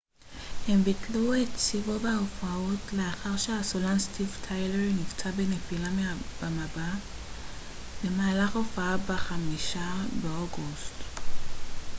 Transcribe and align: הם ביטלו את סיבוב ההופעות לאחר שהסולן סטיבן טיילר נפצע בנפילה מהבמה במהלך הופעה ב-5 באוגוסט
הם 0.67 0.83
ביטלו 0.83 1.33
את 1.41 1.57
סיבוב 1.57 2.05
ההופעות 2.05 2.93
לאחר 2.93 3.37
שהסולן 3.37 3.99
סטיבן 3.99 4.47
טיילר 4.47 4.89
נפצע 5.01 5.31
בנפילה 5.31 5.89
מהבמה 5.89 6.95
במהלך 8.03 8.55
הופעה 8.55 8.97
ב-5 8.97 9.79
באוגוסט 10.21 11.03